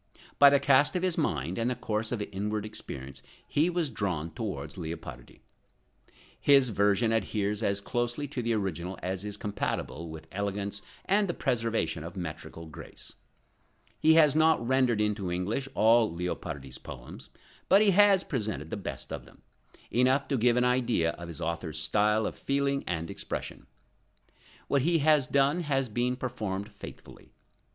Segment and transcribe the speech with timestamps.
[0.39, 3.91] By the cast of his mind and the course of his inward experience he was
[3.91, 5.41] drawn towards Leopardi.
[6.39, 11.35] His version adheres as closely to the original as is compatible with elegance and the
[11.35, 13.13] preservation of metrical grace.
[13.99, 17.29] He has not rendered into English all Leopardi's poems,
[17.69, 19.43] but he has presented the best of them,
[19.91, 23.67] enough to give an idea of his author's style of feeling and expression.
[24.67, 27.33] What he has done, has been performed faithfully.